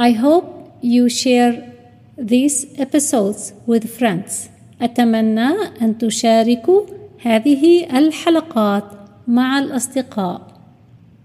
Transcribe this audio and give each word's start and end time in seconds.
I 0.00 0.12
hope 0.12 0.46
you 0.80 1.08
share 1.08 1.54
these 2.16 2.66
episodes 2.78 3.52
with 3.66 3.84
friends. 3.98 4.48
أتمنى 4.82 5.48
أن 5.82 5.98
تشاركوا 5.98 6.82
هذه 7.22 7.98
الحلقات 7.98 8.84
مع 9.28 9.58
الأصدقاء. 9.58 10.40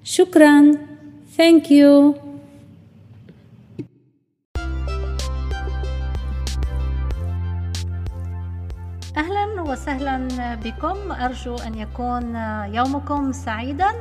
شكرا. 0.03 0.71
Thank 1.37 1.69
you. 1.69 2.15
أهلا 9.17 9.61
وسهلا 9.61 10.27
بكم 10.55 11.11
أرجو 11.11 11.55
أن 11.55 11.75
يكون 11.75 12.35
يومكم 12.75 13.31
سعيدا 13.31 13.91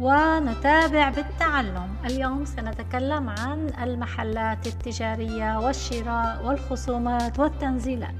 ونتابع 0.00 1.10
بالتعلم. 1.10 1.88
اليوم 2.04 2.44
سنتكلم 2.44 3.28
عن 3.28 3.70
المحلات 3.82 4.66
التجارية 4.66 5.58
والشراء 5.58 6.46
والخصومات 6.46 7.38
والتنزيلات. 7.38 8.14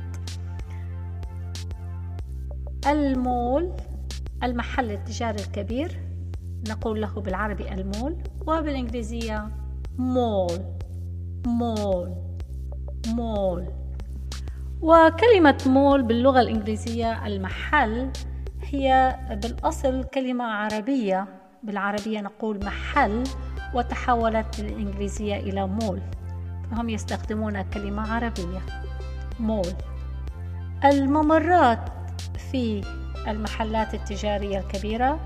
المول 2.86 3.72
المحل 4.42 4.90
التجاري 4.90 5.42
الكبير 5.42 6.00
نقول 6.68 7.00
له 7.00 7.20
بالعربي 7.20 7.72
المول 7.72 8.16
وبالإنجليزية 8.46 9.48
مول. 9.98 10.60
مول. 11.46 12.14
مول. 13.06 13.68
وكلمة 14.82 15.58
مول 15.66 16.02
باللغة 16.02 16.40
الإنجليزية 16.40 17.26
المحل 17.26 18.10
هي 18.62 19.16
بالأصل 19.42 20.04
كلمة 20.04 20.44
عربية. 20.44 21.43
بالعربية 21.64 22.20
نقول 22.20 22.64
محل 22.64 23.24
وتحولت 23.74 24.60
بالإنجليزية 24.60 25.36
إلى 25.36 25.66
مول. 25.66 26.00
فهم 26.70 26.88
يستخدمون 26.88 27.62
كلمة 27.62 28.12
عربية 28.12 28.60
مول. 29.40 29.72
الممرات 30.84 31.88
في 32.50 32.84
المحلات 33.28 33.94
التجارية 33.94 34.58
الكبيرة 34.58 35.20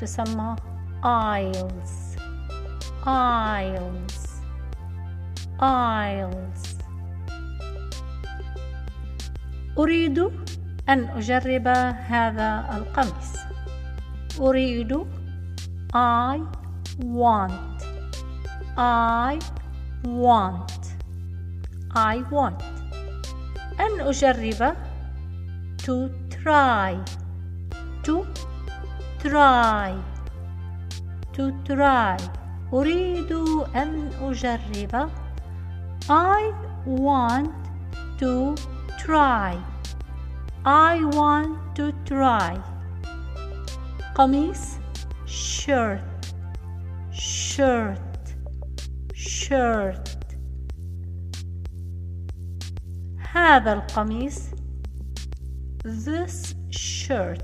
تسمى 0.00 0.56
aisles 1.04 2.18
aisles 3.06 4.28
aisles. 5.60 6.68
أريد 9.78 10.18
أن 10.88 11.04
أجرب 11.04 11.68
هذا 12.08 12.68
القميص. 12.76 13.36
أريد 14.40 15.06
I 15.93 16.41
want 16.99 17.83
I 18.77 19.39
want 20.03 20.95
I 21.95 22.23
want 22.31 22.63
أن 23.79 24.01
أجرب 24.01 24.75
to 25.85 26.09
try 26.29 26.97
to 28.03 28.25
try 29.19 29.93
to 31.33 31.51
try 31.65 32.17
أريد 32.73 33.31
أن 33.75 34.09
أجرب 34.21 35.09
I 36.09 36.51
want 36.85 37.53
to 38.19 38.55
try 38.97 39.57
I 40.65 41.03
want 41.03 41.57
to 41.75 41.91
try 42.05 42.57
قميص 44.15 44.77
shirt 45.27 46.33
shirt 47.11 47.97
shirt 49.13 50.09
هذا 53.33 53.73
القميص 53.73 54.39
this 55.85 56.55
shirt 56.69 57.43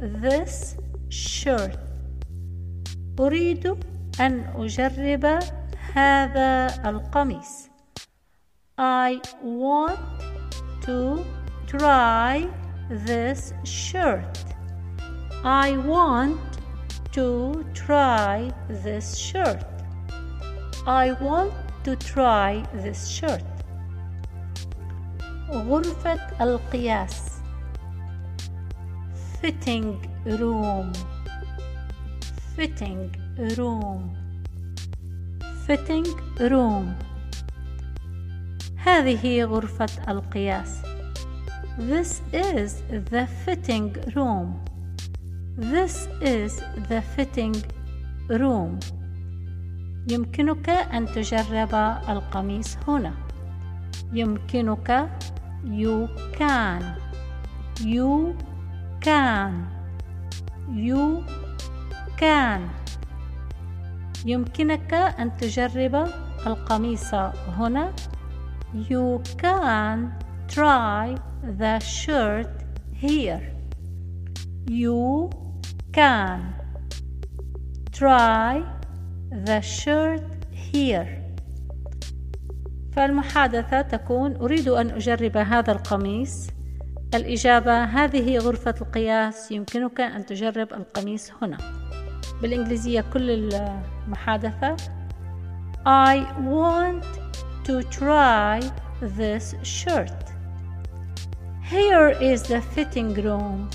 this 0.00 0.76
shirt 1.08 1.78
أريد 3.20 3.76
أن 4.20 4.44
أجرب 4.56 5.38
هذا 5.94 6.66
القميص 6.90 7.68
I 8.78 9.20
want 9.42 9.98
to 10.82 11.24
try 11.66 12.48
this 12.90 13.52
shirt 13.64 14.38
I 15.44 15.76
want 15.76 16.47
to 17.12 17.64
try 17.74 18.50
this 18.68 19.16
shirt. 19.16 19.64
I 20.86 21.12
want 21.20 21.52
to 21.84 21.96
try 21.96 22.64
this 22.74 23.08
shirt. 23.08 23.42
غرفة 25.50 26.20
القياس 26.40 27.30
fitting 29.40 29.98
room 30.26 30.92
fitting 32.56 33.10
room 33.56 34.16
fitting 35.66 36.06
room 36.40 36.94
هذه 38.76 39.44
غرفة 39.44 39.88
القياس 40.08 40.82
This 41.78 42.22
is 42.32 42.82
the 43.10 43.26
fitting 43.44 43.96
room 44.14 44.60
This 45.59 46.07
is 46.21 46.63
the 46.87 47.01
fitting 47.01 47.53
room. 48.29 48.79
يمكنك 50.07 50.69
أن 50.69 51.05
تجرب 51.05 51.75
القميص 52.09 52.77
هنا. 52.87 53.13
يمكنك 54.13 55.09
you 55.65 56.07
can 56.37 56.95
you 57.83 58.33
can 59.01 59.67
you 60.71 61.25
can 62.17 62.61
يمكنك 64.25 64.93
أن 64.93 65.37
تجرب 65.37 66.07
القميص 66.47 67.13
هنا. 67.57 67.93
You 68.89 69.21
can 69.37 70.13
try 70.47 71.17
the 71.43 71.79
shirt 71.79 72.63
here. 72.93 73.41
You 74.69 75.29
can 75.99 76.39
try 77.91 78.63
the 79.47 79.59
shirt 79.61 80.23
here. 80.71 81.09
فالمحادثة 82.91 83.81
تكون 83.81 84.35
أريد 84.35 84.67
أن 84.67 84.89
أجرب 84.89 85.37
هذا 85.37 85.71
القميص. 85.71 86.47
الإجابة 87.13 87.83
هذه 87.83 88.37
غرفة 88.37 88.75
القياس. 88.81 89.51
يمكنك 89.51 90.01
أن 90.01 90.25
تجرب 90.25 90.73
القميص 90.73 91.31
هنا. 91.41 91.57
بالإنجليزية 92.41 93.05
كل 93.13 93.53
المحادثة. 93.53 94.75
I 95.85 96.15
want 96.39 97.05
to 97.63 97.83
try 97.83 98.61
this 99.01 99.55
shirt. 99.63 100.23
Here 101.61 102.09
is 102.21 102.43
the 102.43 102.61
fitting 102.61 103.13
room. 103.13 103.69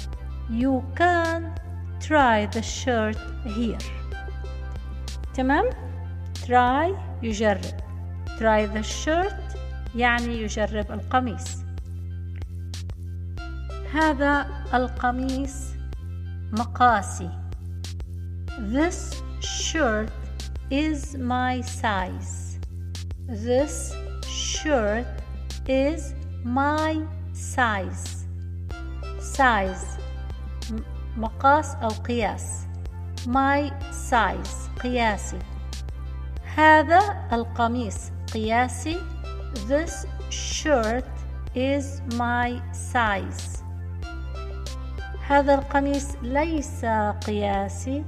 You 0.50 0.82
can 0.96 1.52
try 1.99 2.45
the 2.55 2.61
shirt 2.61 3.17
here 3.45 3.83
تمام 5.33 5.69
try 6.45 6.95
يجرب 7.23 7.79
try 8.37 8.65
the 8.75 8.83
shirt 8.83 9.57
يعني 9.95 10.41
يجرب 10.41 10.91
القميص 10.91 11.57
هذا 13.93 14.47
القميص 14.73 15.65
مقاسي 16.51 17.29
this 18.59 19.23
shirt 19.41 20.11
is 20.71 21.15
my 21.17 21.61
size 21.61 22.59
this 23.27 23.95
shirt 24.27 25.05
is 25.67 26.13
my 26.43 27.01
size 27.33 28.25
size 29.19 29.85
مقاس 31.16 31.74
أو 31.74 31.88
قياس 31.88 32.60
my 33.26 33.70
size 34.10 34.80
قياسي 34.82 35.38
هذا 36.54 37.28
القميص 37.32 38.10
قياسي 38.34 38.98
this 39.68 40.06
shirt 40.30 41.04
is 41.54 42.00
my 42.18 42.60
size 42.72 43.62
هذا 45.28 45.54
القميص 45.54 46.16
ليس 46.22 46.84
قياسي 47.26 48.04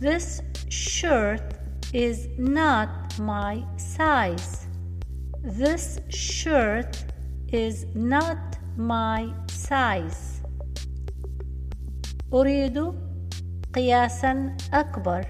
this 0.00 0.42
shirt 0.68 1.54
is 1.94 2.28
not 2.38 2.88
my 3.18 3.62
size 3.76 4.66
this 5.44 6.00
shirt 6.08 7.04
is 7.52 7.86
not 7.94 8.56
my 8.76 9.32
size 9.48 10.31
أريد 12.32 12.92
قياسا 13.74 14.56
أكبر 14.72 15.26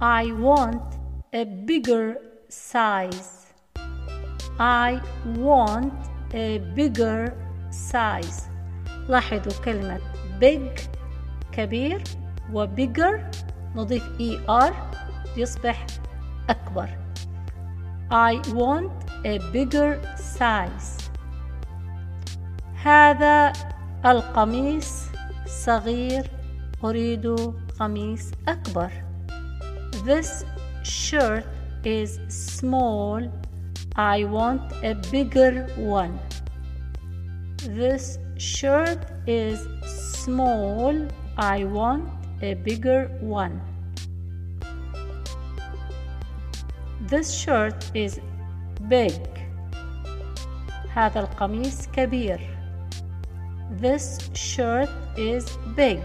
I 0.00 0.32
want 0.32 0.98
a 1.32 1.44
bigger 1.44 2.16
size. 2.48 3.46
I 4.58 5.00
want 5.36 5.94
a 6.34 6.58
bigger 6.76 7.32
size. 7.70 8.48
لاحظوا 9.08 9.64
كلمة 9.64 10.00
big 10.40 10.80
كبير 11.52 12.02
و 12.52 12.66
bigger 12.66 13.20
نضيف 13.76 14.02
er 14.48 14.72
يصبح 15.36 15.86
أكبر. 16.50 16.88
I 18.10 18.38
want 18.48 19.10
a 19.24 19.38
bigger 19.52 19.98
size. 20.16 21.10
هذا 22.84 23.52
القميص 24.06 25.13
صغير 25.53 26.29
أريد 26.83 27.35
قميص 27.79 28.31
أكبر. 28.47 28.91
This 30.05 30.45
shirt 30.83 31.45
is 31.83 32.19
small. 32.27 33.21
I 33.95 34.23
want 34.23 34.61
a 34.83 34.93
bigger 35.11 35.67
one. 35.77 36.19
This 37.57 38.17
shirt 38.37 38.99
is 39.27 39.67
small. 39.85 41.07
I 41.37 41.65
want 41.65 42.09
a 42.41 42.53
bigger 42.53 43.09
one. 43.19 43.61
This 47.01 47.31
shirt 47.33 47.91
is 47.93 48.19
big. 48.87 49.13
هذا 50.95 51.19
القميص 51.19 51.87
كبير. 51.87 52.39
This 53.70 54.20
shirt 54.34 54.90
is 55.16 55.44
big. 55.76 56.02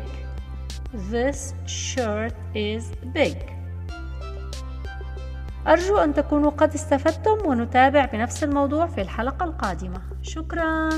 This 1.12 1.54
shirt 1.68 2.36
is 2.56 2.84
big. 3.14 3.38
أرجو 5.68 5.98
أن 5.98 6.14
تكونوا 6.14 6.52
قد 6.52 6.74
استفدتم 6.74 7.46
ونتابع 7.46 8.06
بنفس 8.06 8.44
الموضوع 8.44 8.88
في 8.88 9.02
الحلقة 9.02 9.44
القادمة. 9.44 10.02
شكراً. 10.22 10.90